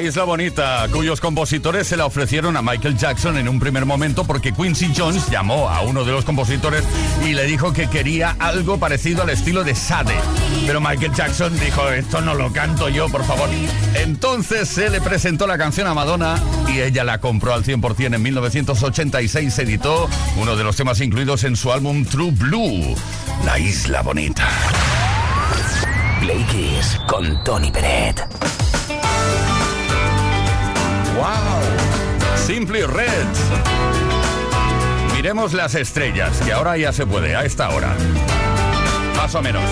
[0.00, 4.52] Isla Bonita, cuyos compositores se la ofrecieron a Michael Jackson en un primer momento porque
[4.52, 6.84] Quincy Jones llamó a uno de los compositores
[7.24, 10.14] y le dijo que quería algo parecido al estilo de Sade.
[10.66, 13.48] Pero Michael Jackson dijo, esto no lo canto yo, por favor.
[13.94, 18.22] Entonces se le presentó la canción a Madonna y ella la compró al 100% en
[18.22, 19.54] 1986.
[19.54, 22.94] Se editó uno de los temas incluidos en su álbum True Blue,
[23.44, 24.48] La Isla Bonita.
[26.20, 28.55] Play Kiss con Tony Peret.
[31.16, 32.36] ¡Wow!
[32.36, 33.26] Simply Red.
[35.14, 37.96] Miremos las estrellas, que ahora ya se puede, a esta hora.
[39.16, 39.64] Más o menos.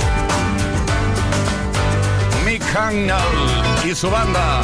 [2.46, 4.62] Mick Hucknall y su banda.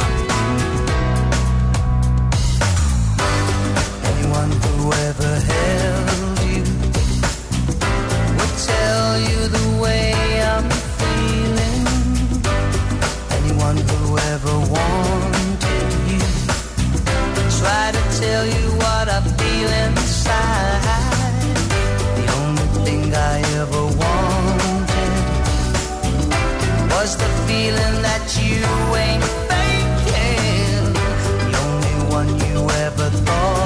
[4.03, 5.51] Anyone who ever
[14.81, 15.30] you
[17.61, 20.81] try to tell you what I feel inside.
[22.17, 25.13] The only thing I ever wanted
[26.93, 28.65] was the feeling that you
[29.05, 30.83] ain't faking.
[31.45, 33.60] The only one you ever thought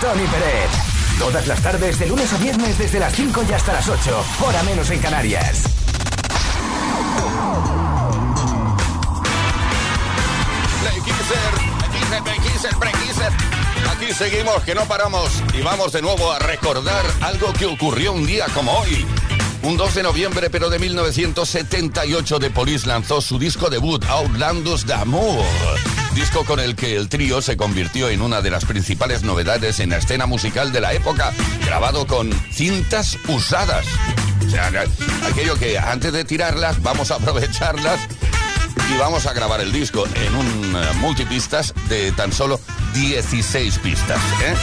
[0.00, 0.70] Tony Pérez.
[1.18, 4.24] Todas las tardes, de lunes a viernes, desde las 5 y hasta las 8.
[4.40, 5.64] Hora menos en Canarias.
[13.90, 15.42] Aquí seguimos, que no paramos.
[15.52, 19.06] Y vamos de nuevo a recordar algo que ocurrió un día como hoy.
[19.62, 25.44] Un 2 de noviembre, pero de 1978, The Police lanzó su disco debut, Outlandos d'Amour.
[26.14, 29.90] Disco con el que el trío se convirtió en una de las principales novedades en
[29.90, 31.32] la escena musical de la época,
[31.64, 33.86] grabado con cintas usadas.
[34.46, 34.70] O sea,
[35.30, 38.00] aquello que antes de tirarlas, vamos a aprovecharlas
[38.92, 42.60] y vamos a grabar el disco en un eh, multipistas de tan solo
[42.94, 44.18] 16 pistas.
[44.42, 44.54] ¿eh?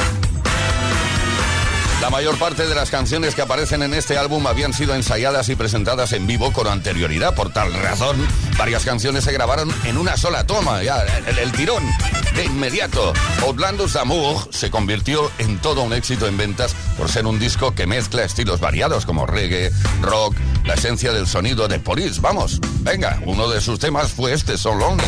[2.01, 5.55] La mayor parte de las canciones que aparecen en este álbum habían sido ensayadas y
[5.55, 7.33] presentadas en vivo con anterioridad.
[7.33, 8.17] Por tal razón,
[8.57, 11.83] varias canciones se grabaron en una sola toma, ya, el, tirón,
[12.35, 13.13] de inmediato.
[13.43, 17.87] Outlandos d'Amour se convirtió en todo un éxito en ventas por ser un disco que
[17.87, 19.71] mezcla estilos variados como reggae,
[20.01, 20.35] rock,
[20.65, 22.19] la esencia del sonido de Police.
[22.21, 25.05] Vamos, venga, uno de sus temas fue este, So Lonely.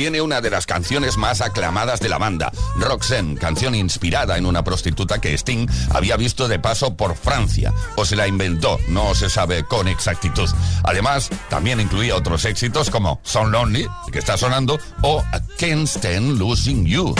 [0.00, 4.64] Contiene una de las canciones más aclamadas de la banda, Roxanne, canción inspirada en una
[4.64, 9.28] prostituta que Sting había visto de paso por Francia, o se la inventó, no se
[9.28, 10.48] sabe con exactitud.
[10.84, 16.38] Además, también incluía otros éxitos como So Lonely, que está sonando, o I Can't Stand
[16.38, 17.14] Losing You.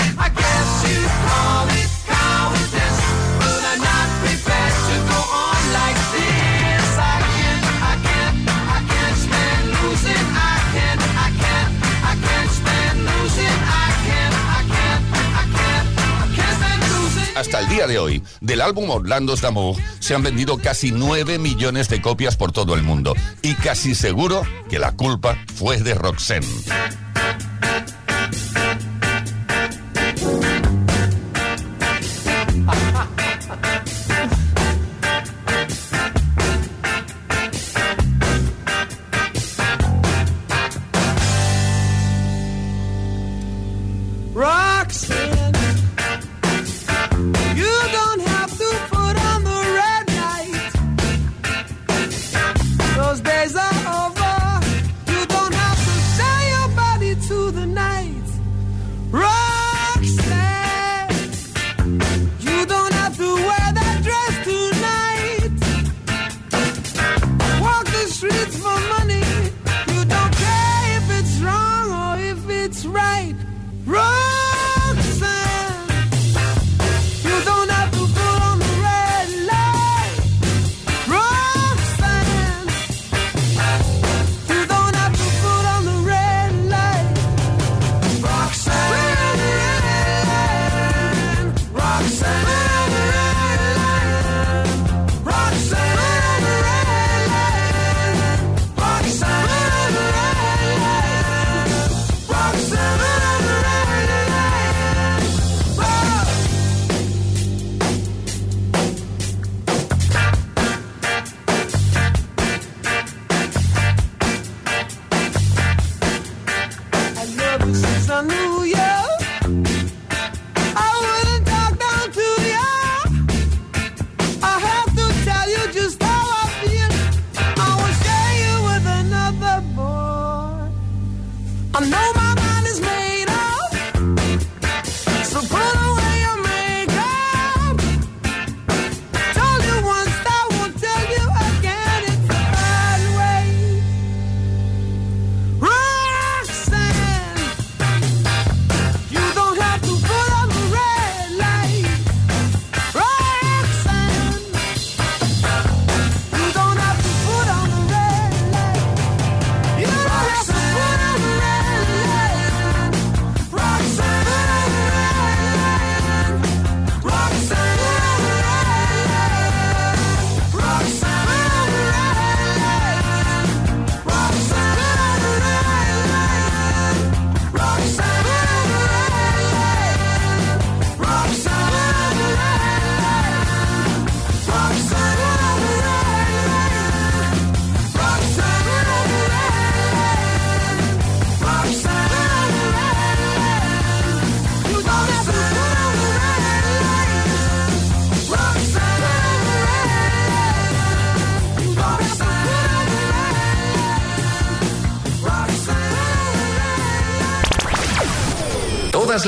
[17.70, 22.36] Día de hoy, del álbum Orlando's d'Amour se han vendido casi 9 millones de copias
[22.36, 23.14] por todo el mundo.
[23.42, 26.46] Y casi seguro que la culpa fue de Roxanne.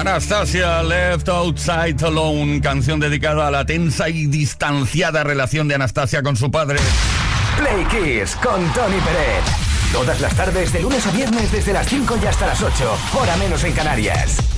[0.00, 6.36] Anastasia Left Outside Alone, canción dedicada a la tensa y distanciada relación de Anastasia con
[6.36, 6.78] su padre.
[7.56, 9.44] Play Kiss con Tony Pérez.
[9.92, 13.36] Todas las tardes, de lunes a viernes, desde las 5 y hasta las 8, hora
[13.36, 14.55] menos en Canarias.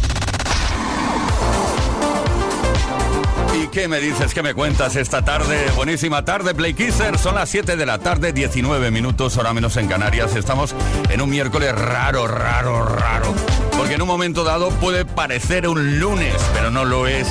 [3.78, 5.70] Qué me dices, qué me cuentas esta tarde?
[5.76, 7.16] Buenísima tarde, Play Kisser.
[7.16, 10.34] Son las 7 de la tarde, 19 minutos, hora menos en Canarias.
[10.34, 10.74] Estamos
[11.08, 13.32] en un miércoles raro, raro, raro
[13.78, 17.28] porque en un momento dado puede parecer un lunes, pero no lo es.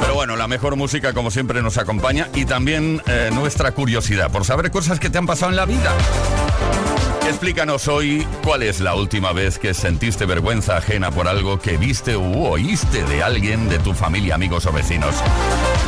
[0.00, 4.44] Pero bueno, la mejor música como siempre nos acompaña y también eh, nuestra curiosidad por
[4.44, 5.90] saber cosas que te han pasado en la vida.
[7.28, 12.16] Explícanos hoy cuál es la última vez que sentiste vergüenza ajena por algo que viste
[12.16, 15.16] u oíste de alguien de tu familia, amigos o vecinos.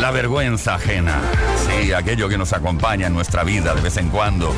[0.00, 1.20] La vergüenza ajena,
[1.56, 4.52] sí, aquello que nos acompaña en nuestra vida de vez en cuando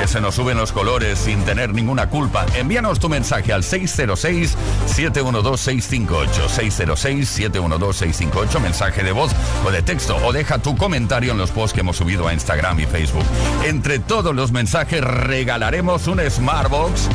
[0.00, 2.46] que se nos suben los colores sin tener ninguna culpa.
[2.54, 6.48] Envíanos tu mensaje al 606-712-658.
[6.48, 9.32] 606-712-658, mensaje de voz
[9.66, 10.16] o de texto.
[10.24, 13.24] O deja tu comentario en los posts que hemos subido a Instagram y Facebook.
[13.64, 17.08] Entre todos los mensajes regalaremos un Smartbox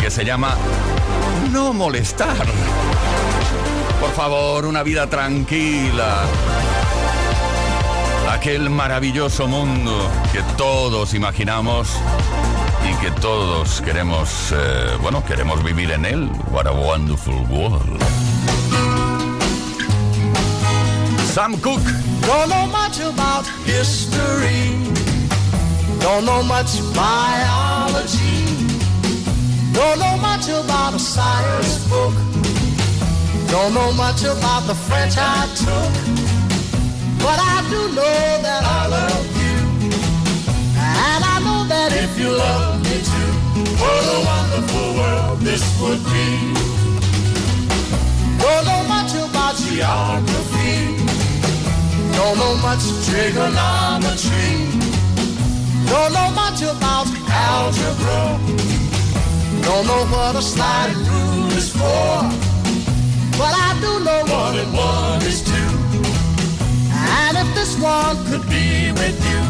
[0.00, 0.54] que se llama
[1.52, 2.46] No Molestar.
[4.00, 6.22] Por favor, una vida tranquila
[8.38, 9.92] aquel maravilloso mundo
[10.32, 11.88] que todos imaginamos
[12.88, 16.30] y que todos queremos, eh, bueno, queremos vivir en él.
[16.52, 18.00] What a wonderful world.
[21.34, 21.82] Sam Cooke.
[22.22, 24.70] Don't know much about history.
[25.98, 28.44] Don't know much biology.
[29.72, 32.14] Don't know much about a science book.
[33.50, 36.27] Don't know much about the French I took.
[37.24, 39.56] But I do know that I love you.
[40.78, 43.30] And I know that if you love me too,
[43.80, 46.28] what a wonderful world this would be.
[48.42, 50.98] Don't know much about geography.
[52.16, 54.50] Don't know much trigonometry.
[55.90, 58.22] Don't know much about algebra.
[59.62, 62.12] Don't know what a sliding rule is for.
[63.38, 65.77] But I do know one and one is two.
[67.08, 69.42] And if this one could be with you,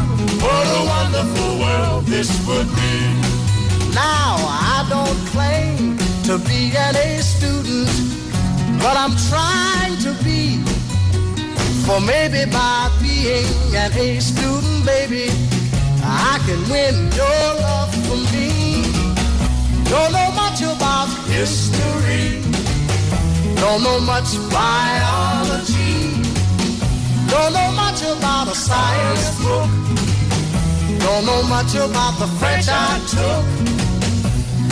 [0.43, 2.97] what a wonderful world this would be.
[3.93, 4.37] Now,
[4.73, 7.89] I don't claim to be an A student,
[8.79, 10.63] but I'm trying to be.
[11.85, 15.29] For maybe by being an A student, baby,
[16.03, 18.83] I can win your love for me.
[19.89, 22.41] Don't know much about history,
[23.55, 25.88] don't know much biology.
[27.29, 29.69] Don't know much about a science book.
[30.99, 33.43] Don't know much about the French I took.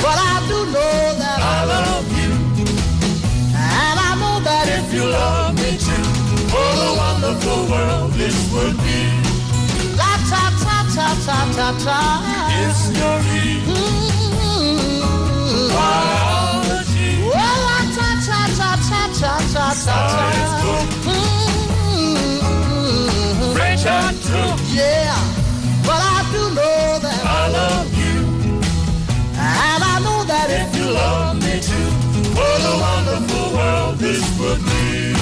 [0.04, 2.32] But I do know that I love you.
[3.54, 6.06] And I know that if you love me too,
[6.54, 9.02] what a wonderful world this would be.
[9.98, 12.00] La ta ta ta ta ta ta.
[12.58, 13.62] History.
[13.70, 14.98] Mm-hmm.
[15.74, 17.12] Biology.
[17.34, 19.98] Well, la ta ta ta ta ta ta ta.
[20.13, 21.16] Science book.
[23.78, 24.76] Mm-hmm.
[24.76, 25.13] Yeah,
[25.86, 28.26] but I do know that I love you.
[29.38, 31.90] And I know that if you love me too,
[32.34, 35.16] what a wonderful world this would be.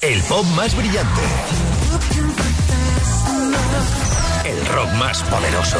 [0.00, 1.22] El pop más brillante.
[4.44, 5.78] El rock más poderoso.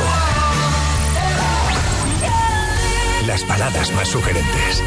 [3.29, 4.83] Las baladas más sugerentes.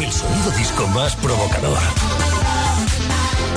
[0.00, 1.78] El sonido disco más provocador.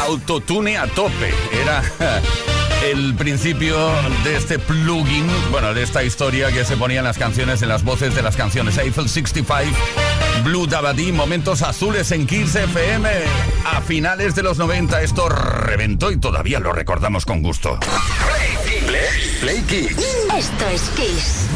[0.00, 1.34] Autotune a tope.
[1.52, 1.82] Era
[2.84, 3.76] el principio
[4.22, 7.84] de este plugin, bueno, de esta historia que se ponía en las canciones, en las
[7.84, 8.78] voces de las canciones.
[8.78, 9.76] Eiffel 65,
[10.44, 13.08] Blue Dabadi, momentos azules en Kiss FM.
[13.64, 17.78] A finales de los 90 esto reventó y todavía lo recordamos con gusto.
[19.40, 19.96] Play, Kiss.
[20.36, 21.48] Esto es Kiss.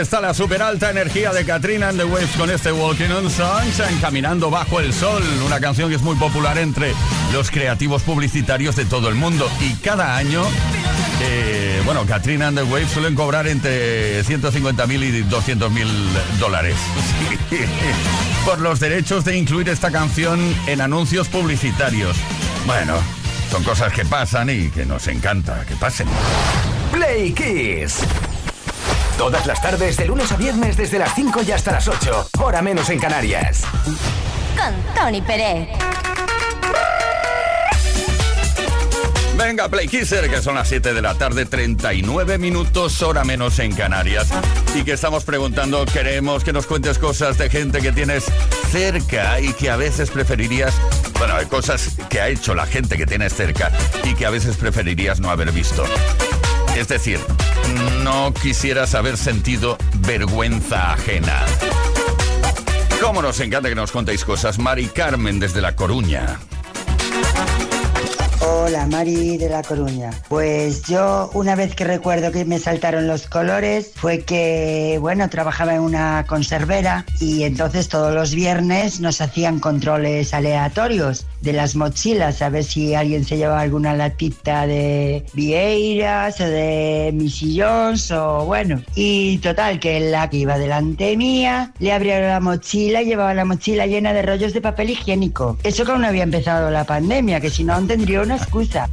[0.00, 4.00] Está la super alta energía de Katrina and the Waves con este Walking on Sunshine,
[4.00, 6.94] Caminando bajo el sol, una canción que es muy popular entre
[7.32, 9.50] los creativos publicitarios de todo el mundo.
[9.60, 10.44] Y cada año,
[11.20, 15.88] eh, bueno, Katrina and the Waves suelen cobrar entre 150 mil y 200 mil
[16.38, 16.76] dólares.
[18.44, 22.16] Por los derechos de incluir esta canción en anuncios publicitarios.
[22.66, 22.94] Bueno,
[23.50, 26.06] son cosas que pasan y que nos encanta que pasen.
[26.92, 28.00] Play Kiss.
[29.18, 32.30] Todas las tardes, de lunes a viernes, desde las 5 y hasta las 8.
[32.38, 33.64] Hora menos en Canarias.
[34.56, 35.68] Con Tony Pérez.
[39.36, 43.74] Venga, Play Kisser, que son las 7 de la tarde, 39 minutos, hora menos en
[43.74, 44.28] Canarias.
[44.76, 48.24] Y que estamos preguntando, queremos que nos cuentes cosas de gente que tienes
[48.70, 50.74] cerca y que a veces preferirías,
[51.18, 53.72] bueno, hay cosas que ha hecho la gente que tienes cerca
[54.04, 55.84] y que a veces preferirías no haber visto.
[56.78, 57.18] Es decir,
[58.04, 59.76] no quisieras haber sentido
[60.06, 61.44] vergüenza ajena.
[63.02, 64.60] ¿Cómo nos encanta que nos contéis cosas?
[64.60, 66.38] Mari Carmen desde La Coruña.
[68.40, 70.10] Hola, Mari de La Coruña.
[70.28, 75.74] Pues yo una vez que recuerdo que me saltaron los colores fue que, bueno, trabajaba
[75.74, 82.42] en una conservera y entonces todos los viernes nos hacían controles aleatorios de las mochilas,
[82.42, 88.82] a ver si alguien se llevaba alguna latita de Vieiras o de Misillons o bueno.
[88.94, 93.44] Y total, que la que iba delante mía le abrieron la mochila y llevaba la
[93.44, 95.58] mochila llena de rollos de papel higiénico.
[95.62, 98.88] Eso que aún no había empezado la pandemia, que si no aún tendría una excusa.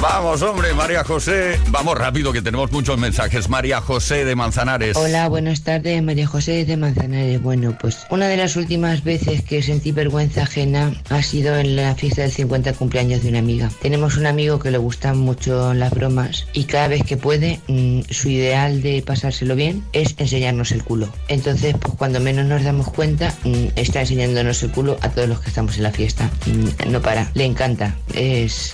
[0.00, 1.58] Vamos, hombre, María José.
[1.68, 3.50] Vamos rápido, que tenemos muchos mensajes.
[3.50, 4.96] María José de Manzanares.
[4.96, 7.42] Hola, buenas tardes, María José de Manzanares.
[7.42, 11.94] Bueno, pues una de las últimas veces que sentí vergüenza ajena ha sido en la
[11.96, 13.70] fiesta del 50 cumpleaños de una amiga.
[13.82, 18.00] Tenemos un amigo que le gustan mucho las bromas y cada vez que puede, mm,
[18.08, 21.10] su ideal de pasárselo bien es enseñarnos el culo.
[21.28, 25.40] Entonces, pues cuando menos nos damos cuenta, mm, está enseñándonos el culo a todos los
[25.40, 26.30] que estamos en la fiesta.
[26.46, 27.94] Mm, No para, le encanta.
[28.14, 28.72] Es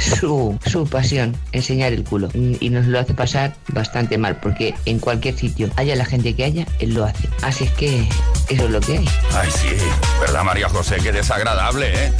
[0.00, 2.28] su, su pasión, enseñar el culo.
[2.34, 6.34] Mm, Y nos lo hace pasar bastante mal, porque en cualquier sitio, haya la gente
[6.34, 7.28] que haya, él lo hace.
[7.42, 8.08] Así es que
[8.48, 9.08] eso es lo que hay.
[9.34, 9.68] Ay, sí,
[10.20, 10.96] ¿verdad, María José?
[11.02, 12.12] Qué desagradable, ¿eh?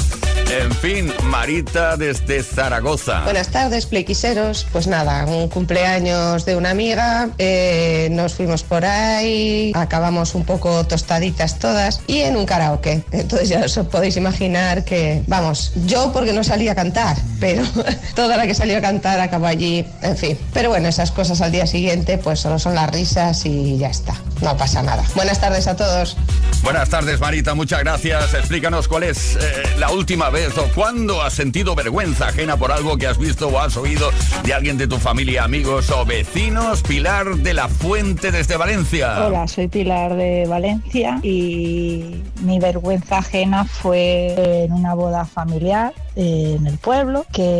[0.62, 3.22] En fin, Marita desde Zaragoza.
[3.22, 4.66] Buenas tardes, plequiseros.
[4.72, 10.84] Pues nada, un cumpleaños de una amiga, eh, nos fuimos por ahí, acabamos un poco
[10.86, 13.04] tostaditas todas y en un karaoke.
[13.12, 17.62] Entonces ya os podéis imaginar que, vamos, yo porque no salí a cantar, pero
[18.14, 20.38] toda la que salió a cantar acabó allí, en fin.
[20.52, 24.14] Pero bueno, esas cosas al día siguiente pues solo son las risas y ya está,
[24.42, 25.04] no pasa nada.
[25.14, 26.16] Buenas tardes a todos.
[26.62, 28.34] Buenas tardes, Marita, muchas gracias.
[28.34, 29.40] Explícanos cuál es eh,
[29.78, 33.58] la última vez o cuándo has sentido vergüenza ajena por algo que has visto o
[33.58, 34.10] has oído
[34.44, 36.82] de alguien de tu familia, amigos o vecinos.
[36.82, 39.26] Pilar de la Fuente desde Valencia.
[39.26, 46.56] Hola, soy Pilar de Valencia y mi vergüenza ajena fue en una boda familiar eh,
[46.58, 47.59] en el pueblo que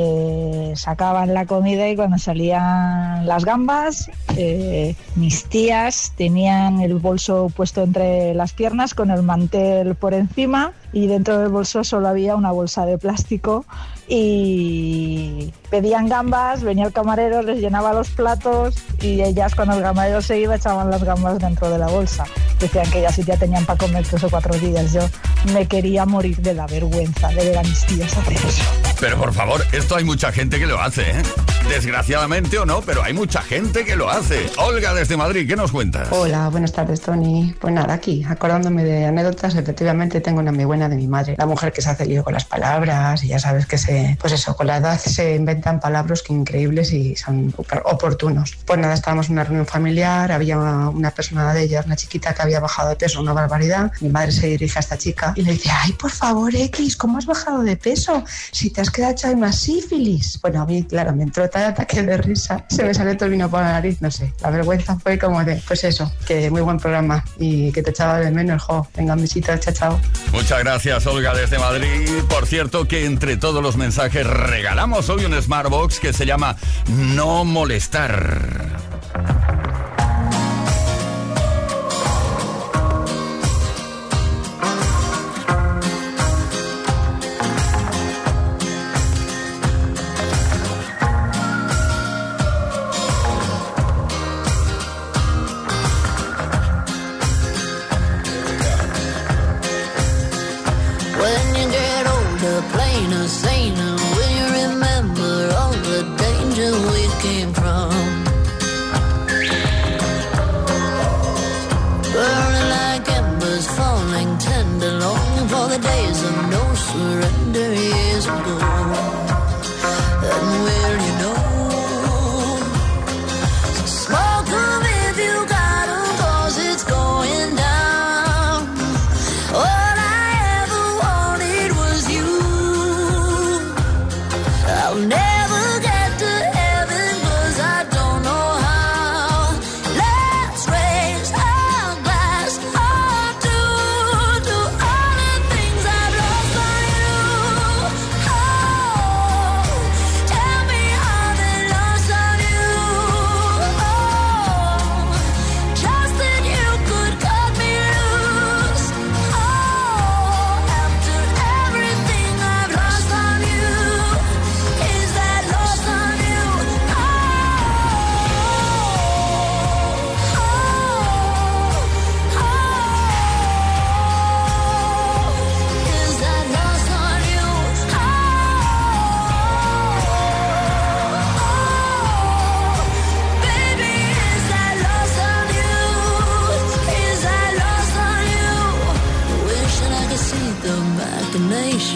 [0.75, 7.83] sacaban la comida y cuando salían las gambas eh, mis tías tenían el bolso puesto
[7.83, 12.53] entre las piernas con el mantel por encima y dentro del bolso solo había una
[12.53, 13.65] bolsa de plástico
[14.13, 20.21] y pedían gambas, venía el camarero, les llenaba los platos y ellas cuando el camarero
[20.21, 22.25] se iba echaban las gambas dentro de la bolsa.
[22.59, 24.93] Decían que ellas sí ya tenían para comer tres o cuatro días.
[24.93, 25.09] Yo
[25.55, 28.63] me quería morir de la vergüenza de ver a mis tías hacer eso.
[28.99, 31.23] Pero por favor, esto hay mucha gente que lo hace, ¿eh?
[31.69, 34.51] Desgraciadamente o no, pero hay mucha gente que lo hace.
[34.59, 36.09] Olga desde Madrid, ¿qué nos cuentas?
[36.11, 37.55] Hola, buenas tardes, Tony.
[37.61, 41.47] Pues nada, aquí, acordándome de anécdotas, efectivamente tengo una muy buena de mi madre, la
[41.47, 44.57] mujer que se hace lío con las palabras y ya sabes que se, pues eso,
[44.57, 48.57] con la edad se inventan palabras que increíbles y son oportunos.
[48.65, 52.43] Pues nada, estábamos en una reunión familiar, había una persona de ellas, una chiquita que
[52.43, 53.93] había bajado de peso, una barbaridad.
[54.01, 57.19] Mi madre se dirige a esta chica y le dice, ay, por favor, X, ¿cómo
[57.19, 58.25] has bajado de peso?
[58.51, 60.41] Si te has quedado hecha una sífilis.
[60.41, 63.33] Bueno, a mí, claro, me entró tal ataque de risa, se me salió todo el
[63.33, 64.33] vino por la nariz, no sé.
[64.41, 68.19] La vergüenza fue como de, pues eso, que muy buen programa y que te echaba
[68.19, 68.87] de menos, jo.
[68.97, 70.01] Venga, besito, chao, chao.
[70.33, 72.09] Muchas gracias, Olga, desde Madrid.
[72.29, 73.90] Por cierto, que entre todos los mensajes
[74.23, 76.57] regalamos hoy un Smartbox que se llama
[76.89, 78.80] No Molestar.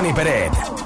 [0.00, 0.79] Tony Peret.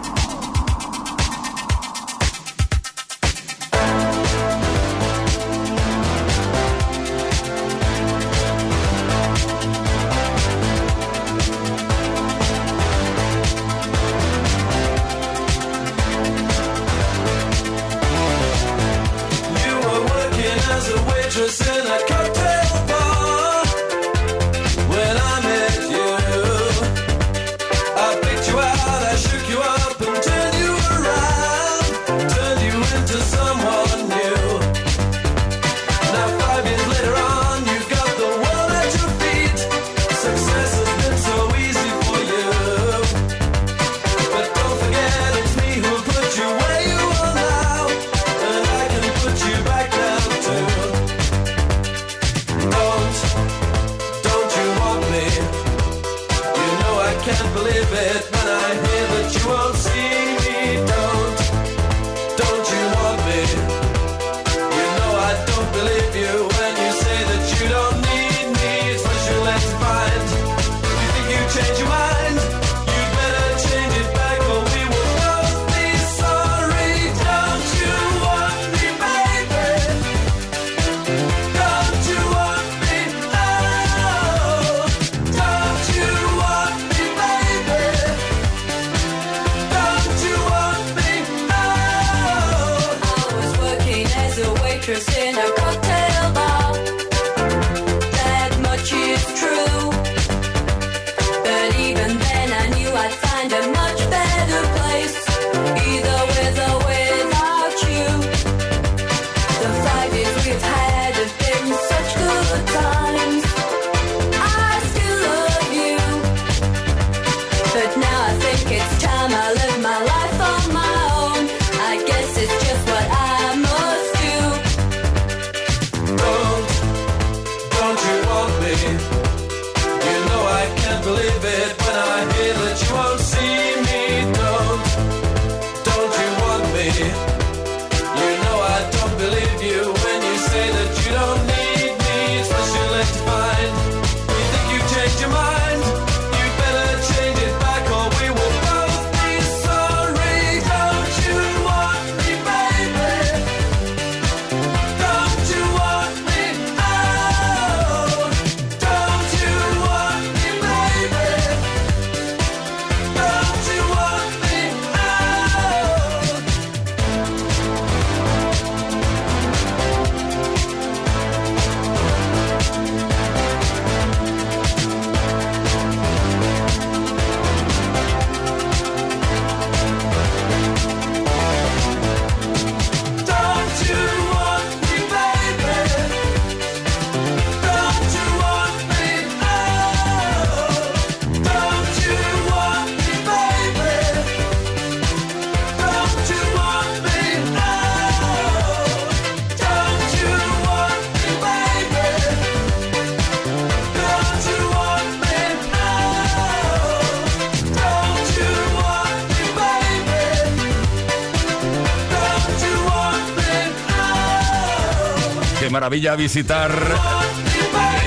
[215.70, 216.70] Maravilla visitar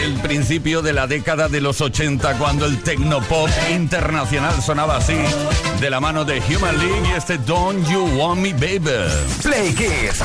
[0.04, 5.18] el principio de la década de los 80 cuando el tecnopop internacional sonaba así
[5.80, 9.12] de la mano de Human League y este Don't You Want Me Baby.
[9.44, 10.24] Play Kiss.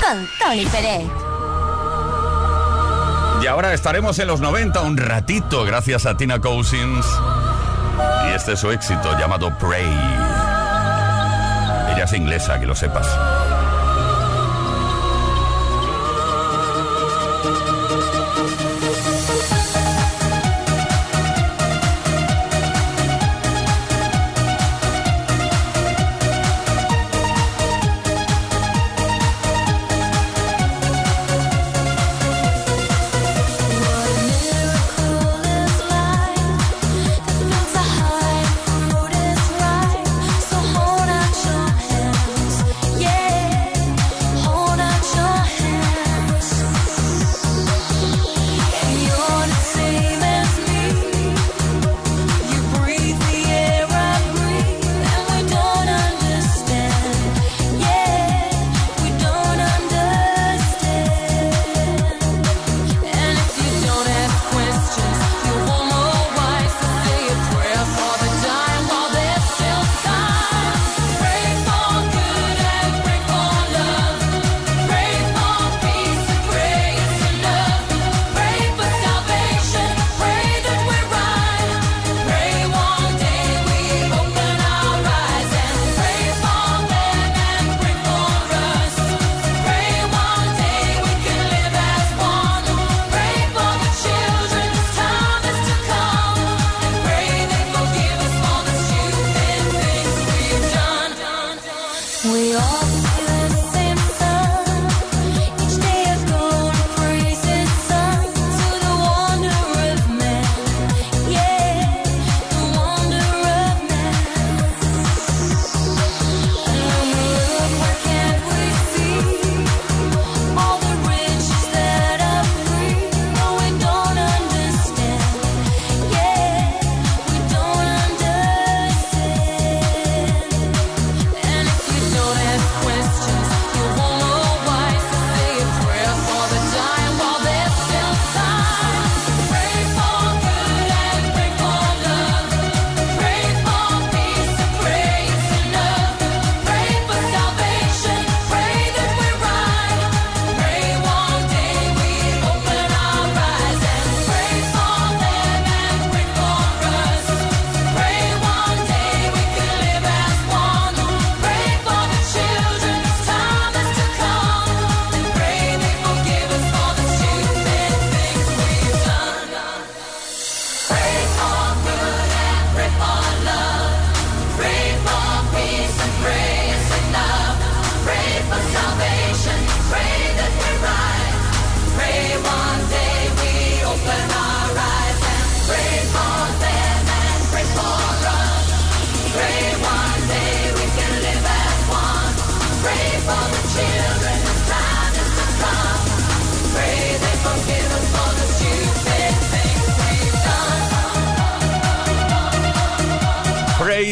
[0.00, 1.02] Con Tony Pérez.
[3.42, 7.06] Y ahora estaremos en los 90 un ratito gracias a Tina Cousins
[8.28, 9.84] y este es su éxito llamado Pray.
[11.94, 13.06] Ella es inglesa, que lo sepas.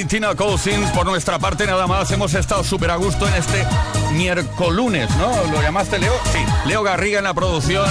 [0.04, 3.66] Tina Cousins, por nuestra parte nada más, hemos estado súper a gusto en este
[4.12, 5.28] miércoles, ¿no?
[5.52, 6.12] ¿Lo llamaste Leo?
[6.32, 7.88] Sí, Leo Garriga en la producción,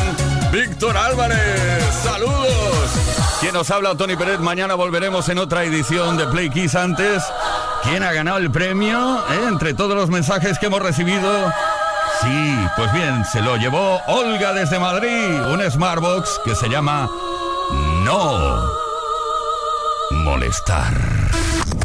[0.52, 2.92] Víctor Álvarez, saludos.
[3.40, 7.24] Quien nos habla, Tony Pérez, mañana volveremos en otra edición de Play Kiss antes.
[7.84, 9.18] ¿Quién ha ganado el premio?
[9.32, 9.48] eh?
[9.48, 11.52] Entre todos los mensajes que hemos recibido.
[12.22, 17.10] Sí, pues bien, se lo llevó Olga desde Madrid, un Smartbox que se llama
[18.04, 18.70] No
[20.12, 20.94] Molestar.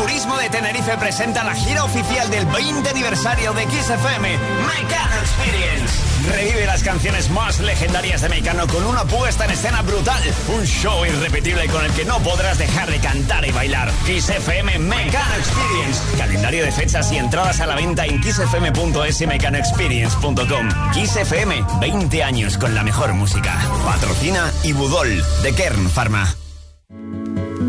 [0.00, 5.92] Turismo de Tenerife presenta la gira oficial del 20 aniversario de XFM, Mecano Experience.
[6.30, 10.22] Revive las canciones más legendarias de Mecano con una puesta en escena brutal.
[10.54, 13.90] Un show irrepetible con el que no podrás dejar de cantar y bailar.
[14.06, 16.16] XFM Mecano Experience.
[16.16, 20.68] Calendario de fechas y entradas a la venta en xfm.es y mecanoexperience.com.
[20.92, 23.58] XFM, 20 años con la mejor música.
[23.84, 26.36] Patrocina y Budol de Kern Pharma.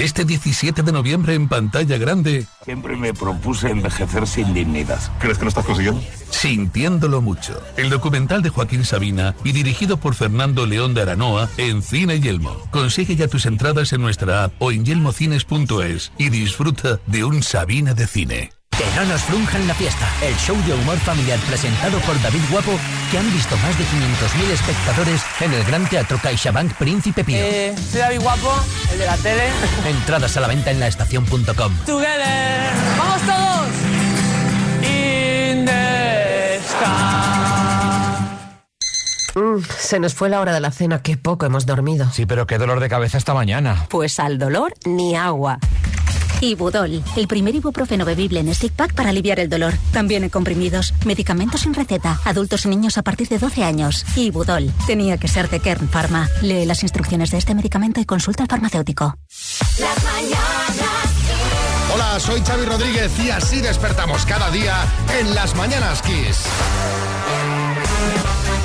[0.00, 2.46] Este 17 de noviembre en pantalla grande.
[2.64, 4.98] Siempre me propuse envejecer sin dignidad.
[5.18, 6.00] ¿Crees que lo estás consiguiendo?
[6.30, 7.60] Sintiéndolo mucho.
[7.76, 12.56] El documental de Joaquín Sabina y dirigido por Fernando León de Aranoa en Cine Yelmo.
[12.70, 17.92] Consigue ya tus entradas en nuestra app o en yelmocines.es y disfruta de un Sabina
[17.92, 18.59] de cine.
[18.80, 20.08] Que no nos flunjan la fiesta.
[20.22, 22.72] El show de humor familiar presentado por David Guapo,
[23.10, 27.36] que han visto más de 500.000 espectadores en el Gran Teatro CaixaBank Príncipe Pío.
[27.36, 28.54] Eh, soy David Guapo,
[28.90, 29.50] el de la tele.
[29.84, 31.76] Entradas a la venta en la estación.com.
[31.84, 32.70] Together.
[32.96, 33.68] ¡Vamos todos!
[34.82, 36.30] In the
[39.34, 42.08] Mm, se nos fue la hora de la cena, qué poco hemos dormido.
[42.10, 43.84] Sí, pero qué dolor de cabeza esta mañana.
[43.90, 45.58] Pues al dolor ni agua.
[46.40, 49.74] Ibudol, el primer ibuprofeno bebible en stick pack para aliviar el dolor.
[49.92, 54.04] También en comprimidos, medicamentos sin receta, adultos y niños a partir de 12 años.
[54.16, 56.28] Ibudol, tenía que ser de Kern Pharma.
[56.42, 59.16] Lee las instrucciones de este medicamento y consulta al farmacéutico.
[59.78, 61.00] Las mañanas
[61.92, 64.76] Hola, soy Xavi Rodríguez y así despertamos cada día
[65.18, 66.44] en las mañanas Kiss.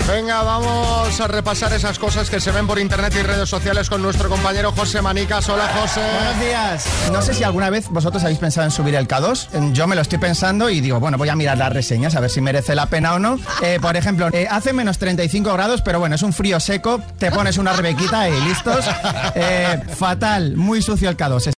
[0.08, 4.04] Venga, vamos a repasar esas cosas que se ven por internet y redes sociales con
[4.04, 5.50] nuestro compañero José Manicas.
[5.50, 6.00] Hola, José.
[6.00, 6.86] Buenos días.
[7.12, 9.74] No sé si alguna vez vosotros habéis pensado en subir el K2.
[9.74, 12.30] Yo me lo estoy pensando y digo, bueno, voy a mirar las reseñas a ver
[12.30, 13.40] si merece la pena o no.
[13.64, 17.02] Eh, por ejemplo, eh, hace menos 35 grados, pero bueno, es un frío seco.
[17.18, 18.86] Te pones una rebequita y listos.
[19.38, 21.48] Eh, fatal, muy sucio el K2.